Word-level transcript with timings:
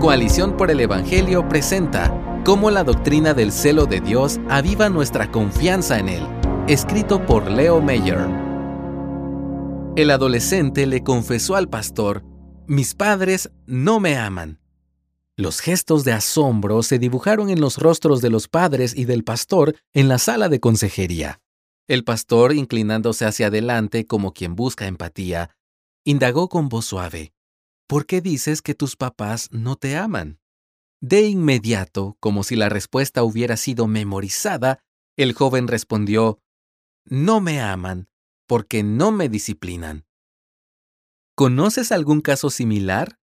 Coalición 0.00 0.56
por 0.56 0.70
el 0.70 0.80
Evangelio 0.80 1.46
presenta 1.46 2.42
Cómo 2.42 2.70
la 2.70 2.84
doctrina 2.84 3.34
del 3.34 3.52
celo 3.52 3.84
de 3.84 4.00
Dios 4.00 4.40
aviva 4.48 4.88
nuestra 4.88 5.30
confianza 5.30 5.98
en 5.98 6.08
Él, 6.08 6.26
escrito 6.68 7.26
por 7.26 7.50
Leo 7.50 7.82
Mayer. 7.82 8.26
El 9.96 10.10
adolescente 10.10 10.86
le 10.86 11.02
confesó 11.02 11.54
al 11.54 11.68
pastor, 11.68 12.24
Mis 12.66 12.94
padres 12.94 13.50
no 13.66 14.00
me 14.00 14.16
aman. 14.16 14.58
Los 15.36 15.60
gestos 15.60 16.02
de 16.04 16.12
asombro 16.12 16.82
se 16.82 16.98
dibujaron 16.98 17.50
en 17.50 17.60
los 17.60 17.76
rostros 17.76 18.22
de 18.22 18.30
los 18.30 18.48
padres 18.48 18.96
y 18.96 19.04
del 19.04 19.22
pastor 19.22 19.76
en 19.92 20.08
la 20.08 20.16
sala 20.16 20.48
de 20.48 20.60
consejería. 20.60 21.42
El 21.88 22.04
pastor, 22.04 22.54
inclinándose 22.54 23.26
hacia 23.26 23.48
adelante 23.48 24.06
como 24.06 24.32
quien 24.32 24.56
busca 24.56 24.86
empatía, 24.86 25.50
indagó 26.04 26.48
con 26.48 26.70
voz 26.70 26.86
suave, 26.86 27.34
¿por 27.90 28.06
qué 28.06 28.20
dices 28.20 28.62
que 28.62 28.76
tus 28.76 28.94
papás 28.94 29.48
no 29.50 29.74
te 29.74 29.96
aman? 29.96 30.38
De 31.00 31.22
inmediato, 31.22 32.16
como 32.20 32.44
si 32.44 32.54
la 32.54 32.68
respuesta 32.68 33.24
hubiera 33.24 33.56
sido 33.56 33.88
memorizada, 33.88 34.78
el 35.16 35.32
joven 35.32 35.66
respondió, 35.66 36.40
No 37.04 37.40
me 37.40 37.60
aman 37.60 38.08
porque 38.46 38.84
no 38.84 39.10
me 39.10 39.28
disciplinan. 39.28 40.06
¿Conoces 41.34 41.90
algún 41.90 42.20
caso 42.20 42.50
similar? 42.50 43.18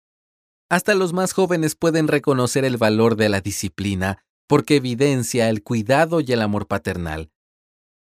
Hasta 0.71 0.95
los 0.95 1.13
más 1.13 1.35
jóvenes 1.35 1.75
pueden 1.75 2.09
reconocer 2.09 2.65
el 2.65 2.79
valor 2.79 3.17
de 3.17 3.29
la 3.29 3.43
disciplina 3.43 4.25
porque 4.47 4.77
evidencia 4.77 5.51
el 5.51 5.63
cuidado 5.63 6.21
y 6.23 6.33
el 6.33 6.41
amor 6.41 6.69
paternal. 6.69 7.31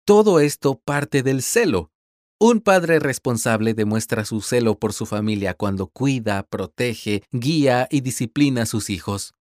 Todo 0.05 0.39
esto 0.39 0.79
parte 0.79 1.23
del 1.23 1.41
celo, 1.41 1.91
un 2.45 2.59
padre 2.59 2.99
responsable 2.99 3.73
demuestra 3.73 4.25
su 4.25 4.41
celo 4.41 4.77
por 4.77 4.91
su 4.91 5.05
familia 5.05 5.53
cuando 5.53 5.87
cuida, 5.87 6.43
protege, 6.43 7.23
guía 7.31 7.87
y 7.89 8.01
disciplina 8.01 8.63
a 8.63 8.65
sus 8.65 8.89
hijos. 8.89 9.33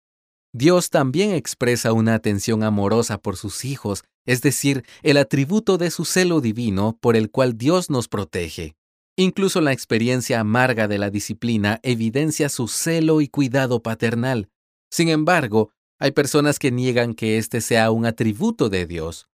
Dios 0.54 0.92
también 0.92 1.32
expresa 1.32 1.94
una 1.94 2.14
atención 2.14 2.62
amorosa 2.62 3.18
por 3.18 3.38
sus 3.38 3.66
hijos, 3.66 4.04
es 4.28 4.44
decir, 4.44 4.86
el 5.02 5.18
atributo 5.18 5.80
de 5.80 5.90
su 5.90 6.06
celo 6.06 6.42
divino 6.42 6.96
por 7.02 7.16
el 7.16 7.32
cual 7.32 7.58
Dios 7.58 7.90
nos 7.90 8.08
protege. 8.08 8.76
Incluso 9.18 9.62
la 9.62 9.72
experiencia 9.74 10.40
amarga 10.40 10.88
de 10.88 11.00
la 11.00 11.10
disciplina 11.10 11.80
evidencia 11.82 12.50
su 12.50 12.68
celo 12.68 13.22
y 13.22 13.28
cuidado 13.28 13.82
paternal. 13.82 14.50
Sin 14.92 15.10
embargo, 15.10 15.72
hay 15.98 16.12
personas 16.12 16.60
que 16.60 16.72
niegan 16.72 17.16
que 17.16 17.40
este 17.40 17.62
sea 17.62 17.90
un 17.90 18.06
atributo 18.06 18.70
de 18.70 18.86
Dios. 18.86 19.28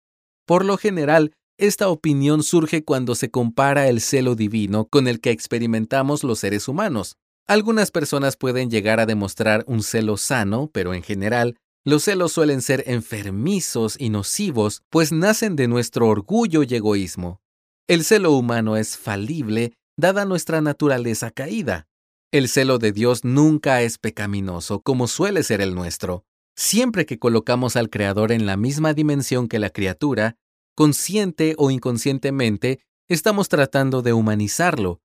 Por 0.46 0.64
lo 0.64 0.76
general, 0.76 1.32
esta 1.58 1.88
opinión 1.88 2.42
surge 2.42 2.84
cuando 2.84 3.14
se 3.14 3.30
compara 3.30 3.88
el 3.88 4.00
celo 4.00 4.34
divino 4.34 4.86
con 4.86 5.08
el 5.08 5.20
que 5.20 5.30
experimentamos 5.30 6.22
los 6.22 6.38
seres 6.38 6.68
humanos. 6.68 7.16
Algunas 7.46 7.90
personas 7.90 8.36
pueden 8.36 8.70
llegar 8.70 9.00
a 9.00 9.06
demostrar 9.06 9.64
un 9.66 9.82
celo 9.82 10.16
sano, 10.16 10.70
pero 10.72 10.94
en 10.94 11.02
general, 11.02 11.56
los 11.84 12.04
celos 12.04 12.32
suelen 12.32 12.60
ser 12.60 12.82
enfermizos 12.86 13.96
y 13.98 14.10
nocivos, 14.10 14.82
pues 14.90 15.12
nacen 15.12 15.54
de 15.54 15.68
nuestro 15.68 16.08
orgullo 16.08 16.62
y 16.62 16.74
egoísmo. 16.74 17.40
El 17.88 18.04
celo 18.04 18.32
humano 18.32 18.76
es 18.76 18.98
falible, 18.98 19.72
dada 19.96 20.24
nuestra 20.24 20.60
naturaleza 20.60 21.30
caída. 21.30 21.86
El 22.32 22.48
celo 22.48 22.78
de 22.78 22.90
Dios 22.90 23.24
nunca 23.24 23.82
es 23.82 23.98
pecaminoso, 23.98 24.80
como 24.80 25.06
suele 25.06 25.44
ser 25.44 25.60
el 25.60 25.74
nuestro. 25.74 26.24
Siempre 26.56 27.06
que 27.06 27.18
colocamos 27.18 27.76
al 27.76 27.88
Creador 27.88 28.32
en 28.32 28.46
la 28.46 28.56
misma 28.56 28.92
dimensión 28.92 29.46
que 29.46 29.60
la 29.60 29.70
criatura, 29.70 30.36
consciente 30.76 31.54
o 31.58 31.70
inconscientemente, 31.70 32.80
estamos 33.08 33.48
tratando 33.48 34.02
de 34.02 34.12
humanizarlo, 34.12 35.00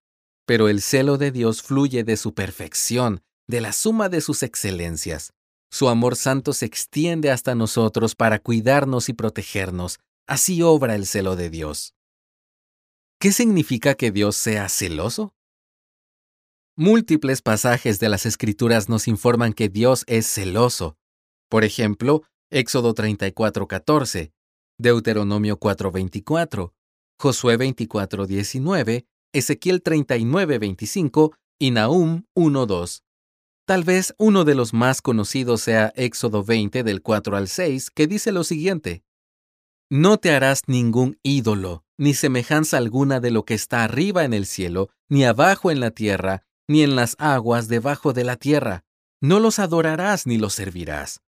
pero 0.45 0.67
el 0.67 0.81
celo 0.81 1.17
de 1.17 1.31
Dios 1.31 1.63
fluye 1.63 2.03
de 2.03 2.17
su 2.17 2.33
perfección, 2.33 3.23
de 3.47 3.61
la 3.61 3.71
suma 3.73 4.09
de 4.09 4.21
sus 4.21 4.43
excelencias. 4.43 5.33
Su 5.71 5.87
amor 5.87 6.17
santo 6.17 6.51
se 6.51 6.65
extiende 6.65 7.31
hasta 7.31 7.55
nosotros 7.55 8.15
para 8.15 8.39
cuidarnos 8.39 9.07
y 9.07 9.13
protegernos. 9.13 9.99
Así 10.27 10.61
obra 10.61 10.95
el 10.95 11.05
celo 11.05 11.37
de 11.37 11.49
Dios. 11.49 11.95
¿Qué 13.19 13.31
significa 13.31 13.95
que 13.95 14.11
Dios 14.11 14.35
sea 14.35 14.67
celoso? 14.67 15.33
Múltiples 16.75 17.41
pasajes 17.41 17.99
de 17.99 18.09
las 18.09 18.25
Escrituras 18.25 18.89
nos 18.89 19.07
informan 19.07 19.53
que 19.53 19.69
Dios 19.69 20.03
es 20.07 20.25
celoso. 20.27 20.97
Por 21.47 21.63
ejemplo, 21.63 22.23
Éxodo 22.49 22.93
34:14, 22.93 24.33
Deuteronomio 24.81 25.57
4:24, 25.57 26.73
Josué 27.19 27.57
24:19, 27.57 29.05
Ezequiel 29.31 29.83
39:25 29.83 31.33
y 31.59 31.71
Nahum 31.71 32.23
1:2. 32.35 33.03
Tal 33.67 33.83
vez 33.83 34.15
uno 34.17 34.43
de 34.43 34.55
los 34.55 34.73
más 34.73 35.01
conocidos 35.01 35.61
sea 35.61 35.93
Éxodo 35.95 36.43
20 36.43 36.83
del 36.83 37.01
4 37.03 37.37
al 37.37 37.47
6, 37.47 37.91
que 37.91 38.07
dice 38.07 38.31
lo 38.31 38.43
siguiente. 38.43 39.03
No 39.89 40.17
te 40.17 40.33
harás 40.33 40.63
ningún 40.67 41.19
ídolo, 41.21 41.83
ni 41.97 42.13
semejanza 42.13 42.77
alguna 42.77 43.19
de 43.19 43.29
lo 43.29 43.45
que 43.45 43.53
está 43.53 43.83
arriba 43.83 44.23
en 44.23 44.33
el 44.33 44.45
cielo, 44.45 44.89
ni 45.09 45.25
abajo 45.25 45.69
en 45.69 45.79
la 45.79 45.91
tierra, 45.91 46.43
ni 46.67 46.81
en 46.81 46.95
las 46.95 47.15
aguas 47.19 47.67
debajo 47.67 48.13
de 48.13 48.23
la 48.23 48.35
tierra. 48.35 48.83
No 49.21 49.39
los 49.39 49.59
adorarás 49.59 50.25
ni 50.25 50.37
los 50.37 50.53
servirás. 50.53 51.21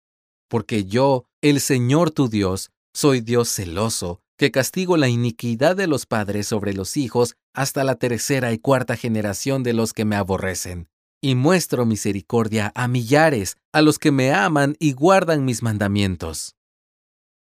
Porque 0.49 0.85
yo, 0.85 1.25
el 1.41 1.61
Señor 1.61 2.11
tu 2.11 2.29
Dios, 2.29 2.71
soy 2.93 3.21
Dios 3.21 3.49
celoso, 3.49 4.21
que 4.37 4.51
castigo 4.51 4.97
la 4.97 5.09
iniquidad 5.09 5.75
de 5.75 5.87
los 5.87 6.05
padres 6.05 6.47
sobre 6.47 6.73
los 6.73 6.97
hijos 6.97 7.35
hasta 7.53 7.83
la 7.83 7.95
tercera 7.95 8.51
y 8.51 8.59
cuarta 8.59 8.95
generación 8.97 9.63
de 9.63 9.73
los 9.73 9.93
que 9.93 10.05
me 10.05 10.15
aborrecen. 10.15 10.87
Y 11.21 11.35
muestro 11.35 11.85
misericordia 11.85 12.71
a 12.75 12.87
millares, 12.87 13.55
a 13.71 13.81
los 13.81 13.97
que 13.97 14.11
me 14.11 14.33
aman 14.33 14.75
y 14.79 14.91
guardan 14.91 15.45
mis 15.45 15.63
mandamientos. 15.63 16.55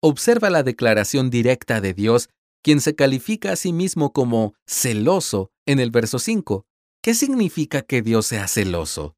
Observa 0.00 0.50
la 0.50 0.62
declaración 0.62 1.30
directa 1.30 1.80
de 1.80 1.92
Dios, 1.92 2.28
quien 2.62 2.80
se 2.80 2.94
califica 2.94 3.52
a 3.52 3.56
sí 3.56 3.72
mismo 3.72 4.12
como 4.12 4.54
celoso 4.66 5.50
en 5.66 5.80
el 5.80 5.90
verso 5.90 6.18
5. 6.18 6.64
¿Qué 7.02 7.14
significa 7.14 7.82
que 7.82 8.02
Dios 8.02 8.26
sea 8.26 8.46
celoso? 8.46 9.16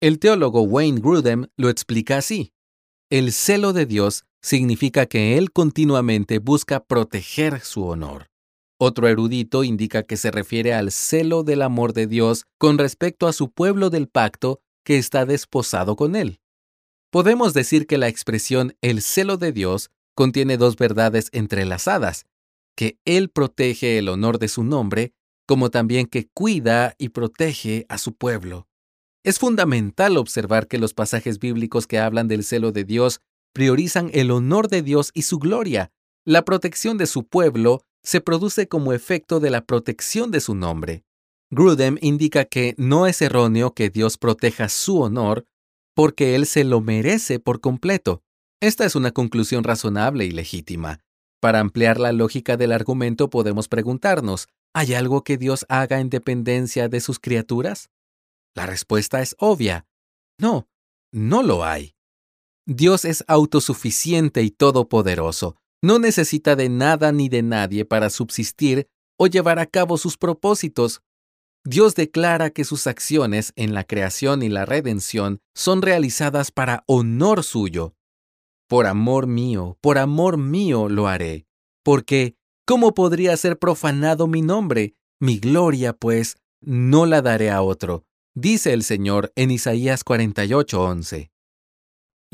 El 0.00 0.18
teólogo 0.18 0.62
Wayne 0.62 1.00
Grudem 1.00 1.46
lo 1.56 1.70
explica 1.70 2.18
así. 2.18 2.52
El 3.08 3.32
celo 3.32 3.72
de 3.72 3.86
Dios 3.86 4.25
significa 4.42 5.06
que 5.06 5.36
Él 5.38 5.52
continuamente 5.52 6.38
busca 6.38 6.84
proteger 6.84 7.60
su 7.60 7.86
honor. 7.86 8.28
Otro 8.78 9.08
erudito 9.08 9.64
indica 9.64 10.02
que 10.02 10.16
se 10.16 10.30
refiere 10.30 10.74
al 10.74 10.92
celo 10.92 11.42
del 11.42 11.62
amor 11.62 11.94
de 11.94 12.06
Dios 12.06 12.44
con 12.58 12.76
respecto 12.78 13.26
a 13.26 13.32
su 13.32 13.50
pueblo 13.50 13.88
del 13.88 14.08
pacto 14.08 14.60
que 14.84 14.98
está 14.98 15.24
desposado 15.24 15.96
con 15.96 16.14
Él. 16.14 16.40
Podemos 17.10 17.54
decir 17.54 17.86
que 17.86 17.98
la 17.98 18.08
expresión 18.08 18.76
el 18.82 19.00
celo 19.00 19.38
de 19.38 19.52
Dios 19.52 19.90
contiene 20.14 20.58
dos 20.58 20.76
verdades 20.76 21.28
entrelazadas, 21.32 22.26
que 22.76 22.98
Él 23.04 23.30
protege 23.30 23.98
el 23.98 24.08
honor 24.08 24.38
de 24.38 24.48
su 24.48 24.64
nombre, 24.64 25.12
como 25.46 25.70
también 25.70 26.06
que 26.06 26.28
cuida 26.28 26.94
y 26.98 27.10
protege 27.10 27.86
a 27.88 27.98
su 27.98 28.14
pueblo. 28.14 28.66
Es 29.24 29.38
fundamental 29.38 30.18
observar 30.18 30.68
que 30.68 30.78
los 30.78 30.92
pasajes 30.92 31.38
bíblicos 31.38 31.86
que 31.86 31.98
hablan 31.98 32.28
del 32.28 32.44
celo 32.44 32.72
de 32.72 32.84
Dios 32.84 33.20
priorizan 33.56 34.10
el 34.12 34.32
honor 34.32 34.68
de 34.68 34.82
Dios 34.82 35.12
y 35.14 35.22
su 35.22 35.38
gloria. 35.38 35.90
La 36.26 36.44
protección 36.44 36.98
de 36.98 37.06
su 37.06 37.26
pueblo 37.26 37.80
se 38.02 38.20
produce 38.20 38.68
como 38.68 38.92
efecto 38.92 39.40
de 39.40 39.48
la 39.48 39.64
protección 39.64 40.30
de 40.30 40.40
su 40.40 40.54
nombre. 40.54 41.04
Grudem 41.50 41.96
indica 42.02 42.44
que 42.44 42.74
no 42.76 43.06
es 43.06 43.22
erróneo 43.22 43.72
que 43.72 43.88
Dios 43.88 44.18
proteja 44.18 44.68
su 44.68 45.00
honor, 45.00 45.46
porque 45.94 46.34
Él 46.34 46.44
se 46.44 46.64
lo 46.64 46.82
merece 46.82 47.40
por 47.40 47.62
completo. 47.62 48.22
Esta 48.60 48.84
es 48.84 48.94
una 48.94 49.12
conclusión 49.12 49.64
razonable 49.64 50.26
y 50.26 50.32
legítima. 50.32 51.00
Para 51.40 51.60
ampliar 51.60 51.98
la 51.98 52.12
lógica 52.12 52.58
del 52.58 52.72
argumento 52.72 53.30
podemos 53.30 53.68
preguntarnos, 53.68 54.48
¿hay 54.74 54.92
algo 54.92 55.24
que 55.24 55.38
Dios 55.38 55.64
haga 55.70 56.00
en 56.00 56.10
dependencia 56.10 56.90
de 56.90 57.00
sus 57.00 57.18
criaturas? 57.18 57.88
La 58.54 58.66
respuesta 58.66 59.22
es 59.22 59.34
obvia. 59.38 59.86
No, 60.38 60.68
no 61.10 61.42
lo 61.42 61.64
hay. 61.64 61.95
Dios 62.68 63.04
es 63.04 63.24
autosuficiente 63.28 64.42
y 64.42 64.50
todopoderoso. 64.50 65.56
No 65.82 66.00
necesita 66.00 66.56
de 66.56 66.68
nada 66.68 67.12
ni 67.12 67.28
de 67.28 67.42
nadie 67.42 67.84
para 67.84 68.10
subsistir 68.10 68.88
o 69.16 69.28
llevar 69.28 69.60
a 69.60 69.66
cabo 69.66 69.98
sus 69.98 70.16
propósitos. 70.16 71.00
Dios 71.64 71.94
declara 71.94 72.50
que 72.50 72.64
sus 72.64 72.88
acciones 72.88 73.52
en 73.54 73.72
la 73.72 73.84
creación 73.84 74.42
y 74.42 74.48
la 74.48 74.66
redención 74.66 75.38
son 75.54 75.80
realizadas 75.80 76.50
para 76.50 76.82
honor 76.86 77.44
suyo. 77.44 77.94
Por 78.68 78.86
amor 78.86 79.28
mío, 79.28 79.78
por 79.80 79.96
amor 79.96 80.36
mío 80.36 80.88
lo 80.88 81.06
haré. 81.06 81.46
Porque, 81.84 82.34
¿cómo 82.66 82.94
podría 82.94 83.36
ser 83.36 83.60
profanado 83.60 84.26
mi 84.26 84.42
nombre? 84.42 84.96
Mi 85.20 85.38
gloria, 85.38 85.92
pues, 85.92 86.36
no 86.60 87.06
la 87.06 87.22
daré 87.22 87.50
a 87.50 87.62
otro, 87.62 88.04
dice 88.34 88.72
el 88.72 88.82
Señor 88.82 89.32
en 89.36 89.52
Isaías 89.52 90.04
48:11. 90.04 91.30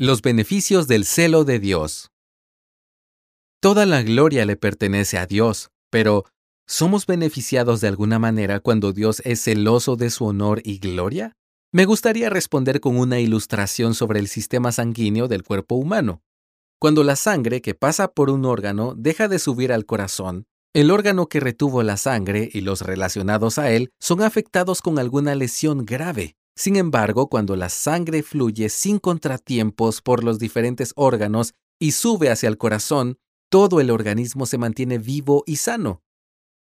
Los 0.05 0.21
beneficios 0.21 0.89
del 0.89 1.05
celo 1.05 1.45
de 1.45 1.59
Dios. 1.59 2.11
Toda 3.61 3.85
la 3.85 4.03
gloria 4.03 4.45
le 4.45 4.57
pertenece 4.57 5.17
a 5.17 5.27
Dios, 5.27 5.69
pero 5.89 6.25
¿somos 6.67 7.05
beneficiados 7.05 7.79
de 7.79 7.87
alguna 7.87 8.19
manera 8.19 8.59
cuando 8.59 8.91
Dios 8.91 9.21
es 9.23 9.41
celoso 9.41 9.95
de 9.95 10.09
su 10.09 10.25
honor 10.25 10.61
y 10.65 10.79
gloria? 10.79 11.37
Me 11.71 11.85
gustaría 11.85 12.29
responder 12.29 12.81
con 12.81 12.97
una 12.97 13.21
ilustración 13.21 13.93
sobre 13.93 14.19
el 14.19 14.27
sistema 14.27 14.73
sanguíneo 14.73 15.29
del 15.29 15.43
cuerpo 15.43 15.75
humano. 15.75 16.21
Cuando 16.81 17.05
la 17.05 17.15
sangre 17.15 17.61
que 17.61 17.73
pasa 17.73 18.09
por 18.09 18.29
un 18.29 18.43
órgano 18.43 18.95
deja 18.97 19.29
de 19.29 19.39
subir 19.39 19.71
al 19.71 19.85
corazón, 19.85 20.47
el 20.73 20.91
órgano 20.91 21.27
que 21.27 21.39
retuvo 21.39 21.81
la 21.81 21.95
sangre 21.95 22.49
y 22.51 22.59
los 22.59 22.81
relacionados 22.81 23.57
a 23.57 23.71
él 23.71 23.89
son 24.01 24.21
afectados 24.21 24.81
con 24.81 24.99
alguna 24.99 25.33
lesión 25.33 25.85
grave. 25.85 26.35
Sin 26.55 26.75
embargo, 26.75 27.27
cuando 27.27 27.55
la 27.55 27.69
sangre 27.69 28.21
fluye 28.21 28.69
sin 28.69 28.99
contratiempos 28.99 30.01
por 30.01 30.23
los 30.23 30.37
diferentes 30.39 30.93
órganos 30.95 31.53
y 31.79 31.91
sube 31.91 32.29
hacia 32.29 32.49
el 32.49 32.57
corazón, 32.57 33.17
todo 33.49 33.79
el 33.79 33.89
organismo 33.91 34.45
se 34.45 34.57
mantiene 34.57 34.97
vivo 34.97 35.43
y 35.45 35.57
sano. 35.57 36.01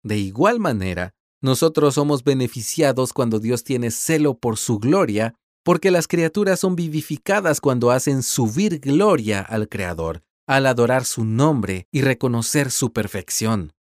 De 0.02 0.18
igual 0.18 0.60
manera, 0.60 1.14
nosotros 1.42 1.94
somos 1.94 2.24
beneficiados 2.24 3.12
cuando 3.12 3.38
Dios 3.38 3.64
tiene 3.64 3.90
celo 3.90 4.38
por 4.38 4.56
su 4.56 4.78
gloria, 4.78 5.34
porque 5.64 5.90
las 5.90 6.08
criaturas 6.08 6.60
son 6.60 6.74
vivificadas 6.74 7.60
cuando 7.60 7.90
hacen 7.90 8.22
subir 8.22 8.80
gloria 8.80 9.40
al 9.40 9.68
Creador, 9.68 10.22
al 10.46 10.66
adorar 10.66 11.04
su 11.04 11.24
nombre 11.24 11.86
y 11.92 12.02
reconocer 12.02 12.70
su 12.70 12.92
perfección. 12.92 13.72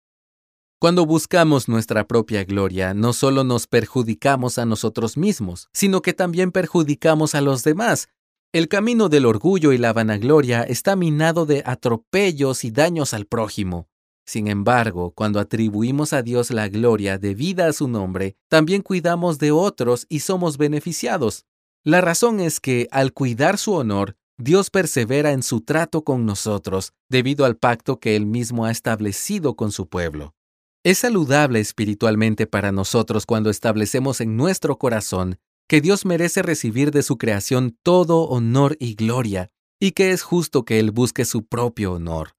Cuando 0.81 1.05
buscamos 1.05 1.69
nuestra 1.69 2.07
propia 2.07 2.43
gloria, 2.45 2.95
no 2.95 3.13
solo 3.13 3.45
nos 3.45 3.67
perjudicamos 3.67 4.57
a 4.57 4.65
nosotros 4.65 5.19
mismos, 5.19 5.69
sino 5.75 6.01
que 6.01 6.15
también 6.15 6.53
perjudicamos 6.53 7.35
a 7.35 7.43
los 7.43 7.63
demás. 7.63 8.09
El 8.51 8.67
camino 8.67 9.11
del 9.11 9.27
orgullo 9.27 9.75
y 9.75 9.77
la 9.77 9.93
vanagloria 9.93 10.63
está 10.63 10.97
minado 10.97 11.45
de 11.45 11.63
atropellos 11.67 12.65
y 12.65 12.71
daños 12.71 13.13
al 13.13 13.27
prójimo. 13.27 13.91
Sin 14.25 14.49
embargo, 14.49 15.11
cuando 15.11 15.39
atribuimos 15.39 16.15
a 16.15 16.23
Dios 16.23 16.51
la 16.51 16.69
gloria 16.69 17.19
debida 17.19 17.67
a 17.67 17.75
su 17.75 17.87
nombre, 17.87 18.37
también 18.49 18.81
cuidamos 18.81 19.39
de 19.39 19.51
otros 19.51 20.07
y 20.09 20.21
somos 20.21 20.57
beneficiados. 20.57 21.45
La 21.85 22.01
razón 22.01 22.41
es 22.41 22.59
que, 22.59 22.89
al 22.91 23.13
cuidar 23.13 23.59
su 23.59 23.75
honor, 23.75 24.17
Dios 24.39 24.71
persevera 24.71 25.33
en 25.33 25.43
su 25.43 25.61
trato 25.61 26.05
con 26.05 26.25
nosotros, 26.25 26.95
debido 27.11 27.45
al 27.45 27.59
pacto 27.59 28.01
que 28.01 28.17
Él 28.17 28.25
mismo 28.25 28.65
ha 28.65 28.71
establecido 28.71 29.57
con 29.57 29.73
su 29.73 29.87
pueblo. 29.87 30.35
Es 30.83 31.01
saludable 31.01 31.61
espiritualmente 31.61 32.47
para 32.47 32.73
nosotros 32.73 33.27
cuando 33.27 33.51
establecemos 33.51 34.23
en 34.23 34.39
nuestro 34.39 34.79
corazón 34.79 35.39
que 35.69 35.83
Dios 35.83 36.07
merece 36.07 36.41
recibir 36.41 36.91
de 36.91 37.03
su 37.03 37.19
creación 37.19 37.77
todo 37.83 38.23
honor 38.23 38.79
y 38.81 38.95
gloria, 38.95 39.51
y 39.79 39.93
que 39.93 40.11
es 40.13 40.23
justo 40.23 40.65
que 40.65 40.79
Él 40.81 40.91
busque 40.91 41.27
su 41.27 41.45
propio 41.45 41.93
honor. 41.93 42.35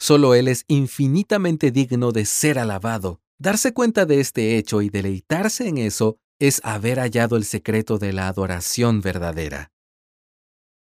Solo 0.00 0.34
Él 0.34 0.48
es 0.48 0.64
infinitamente 0.66 1.70
digno 1.70 2.10
de 2.10 2.24
ser 2.26 2.58
alabado. 2.58 3.20
Darse 3.38 3.72
cuenta 3.72 4.06
de 4.06 4.18
este 4.18 4.58
hecho 4.58 4.82
y 4.82 4.90
deleitarse 4.90 5.68
en 5.68 5.78
eso 5.78 6.18
es 6.40 6.60
haber 6.64 6.98
hallado 6.98 7.36
el 7.36 7.44
secreto 7.44 7.98
de 7.98 8.12
la 8.12 8.26
adoración 8.26 9.00
verdadera. 9.00 9.70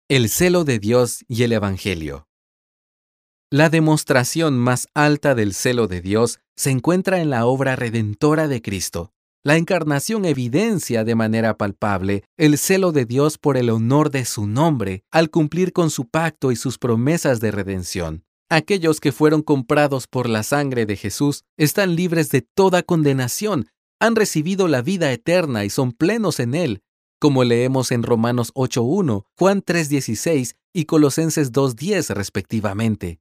El 0.10 0.30
celo 0.30 0.64
de 0.64 0.80
Dios 0.80 1.24
y 1.28 1.44
el 1.44 1.52
Evangelio. 1.52 2.28
La 3.54 3.70
demostración 3.70 4.58
más 4.58 4.88
alta 4.94 5.36
del 5.36 5.54
celo 5.54 5.88
de 5.88 6.02
Dios 6.02 6.40
se 6.62 6.70
encuentra 6.70 7.20
en 7.20 7.32
la 7.32 7.48
obra 7.48 7.76
redentora 7.76 8.48
de 8.48 8.62
Cristo. 8.62 9.12
La 9.44 9.58
encarnación 9.58 10.26
evidencia 10.26 11.04
de 11.04 11.16
manera 11.16 11.58
palpable 11.58 12.24
el 12.38 12.60
celo 12.60 12.92
de 12.92 13.06
Dios 13.06 13.40
por 13.40 13.58
el 13.58 13.72
honor 13.72 14.12
de 14.12 14.26
su 14.26 14.46
nombre 14.46 15.04
al 15.10 15.32
cumplir 15.32 15.74
con 15.74 15.90
su 15.90 16.08
pacto 16.08 16.52
y 16.52 16.56
sus 16.56 16.78
promesas 16.78 17.40
de 17.40 17.50
redención. 17.50 18.26
Aquellos 18.48 19.00
que 19.00 19.12
fueron 19.12 19.42
comprados 19.42 20.06
por 20.06 20.30
la 20.30 20.44
sangre 20.44 20.86
de 20.86 20.98
Jesús 20.98 21.46
están 21.58 21.96
libres 21.96 22.30
de 22.30 22.44
toda 22.44 22.84
condenación, 22.84 23.68
han 24.00 24.16
recibido 24.16 24.68
la 24.68 24.84
vida 24.84 25.12
eterna 25.12 25.66
y 25.66 25.72
son 25.72 25.92
plenos 25.94 26.40
en 26.40 26.54
él, 26.54 26.84
como 27.18 27.44
leemos 27.44 27.92
en 27.92 28.04
Romanos 28.04 28.54
8.1, 28.54 29.24
Juan 29.36 29.64
3.16 29.64 30.54
y 30.74 30.86
Colosenses 30.86 31.52
2.10 31.52 32.14
respectivamente. 32.14 33.20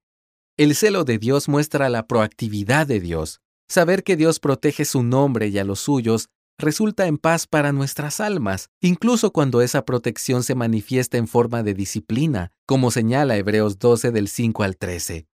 El 0.60 0.74
celo 0.74 1.04
de 1.04 1.16
Dios 1.16 1.48
muestra 1.48 1.88
la 1.88 2.06
proactividad 2.06 2.86
de 2.86 3.00
Dios. 3.00 3.40
Saber 3.66 4.04
que 4.04 4.14
Dios 4.14 4.40
protege 4.40 4.84
su 4.84 5.02
nombre 5.02 5.48
y 5.48 5.56
a 5.56 5.64
los 5.64 5.80
suyos 5.80 6.28
resulta 6.58 7.06
en 7.06 7.16
paz 7.16 7.46
para 7.46 7.72
nuestras 7.72 8.20
almas, 8.20 8.68
incluso 8.82 9.32
cuando 9.32 9.62
esa 9.62 9.86
protección 9.86 10.42
se 10.42 10.54
manifiesta 10.54 11.16
en 11.16 11.28
forma 11.28 11.62
de 11.62 11.72
disciplina, 11.72 12.52
como 12.66 12.90
señala 12.90 13.38
Hebreos 13.38 13.78
12 13.78 14.10
del 14.10 14.28
5 14.28 14.62
al 14.62 14.76
13. 14.76 15.26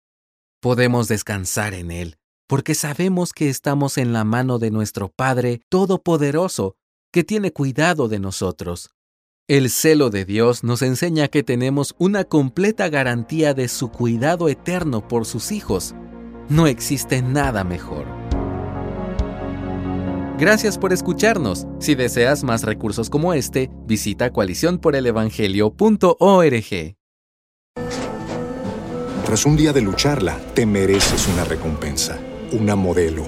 Podemos 0.62 1.08
descansar 1.08 1.74
en 1.74 1.90
Él, 1.90 2.18
porque 2.48 2.76
sabemos 2.76 3.34
que 3.34 3.50
estamos 3.50 3.98
en 3.98 4.14
la 4.14 4.26
mano 4.26 4.60
de 4.60 4.70
nuestro 4.70 5.10
Padre 5.10 5.64
Todopoderoso, 5.70 6.76
que 7.12 7.24
tiene 7.24 7.52
cuidado 7.52 8.10
de 8.10 8.20
nosotros. 8.20 8.95
El 9.48 9.70
celo 9.70 10.10
de 10.10 10.26
Dios 10.26 10.64
nos 10.64 10.82
enseña 10.82 11.28
que 11.28 11.44
tenemos 11.44 11.94
una 12.00 12.24
completa 12.24 12.90
garantía 12.90 13.54
de 13.54 13.68
su 13.68 13.92
cuidado 13.92 14.50
eterno 14.50 15.08
por 15.08 15.28
sus 15.28 15.52
hijos. 15.52 15.94
No 16.50 16.66
existe 16.66 17.22
nada 17.22 17.64
mejor. 17.64 18.08
Gracias 20.40 20.80
por 20.80 20.94
escucharnos. 20.94 21.68
Si 21.78 21.94
deseas 21.94 22.44
más 22.44 22.64
recursos 22.64 23.12
como 23.12 23.36
este, 23.36 23.70
visita 23.86 24.32
coaliciónporelevangelio.org. 24.32 26.96
Tras 29.26 29.46
un 29.46 29.58
día 29.58 29.74
de 29.74 29.82
lucharla, 29.82 30.40
te 30.56 30.66
mereces 30.66 31.28
una 31.28 31.44
recompensa, 31.44 32.18
una 32.52 32.76
modelo, 32.76 33.28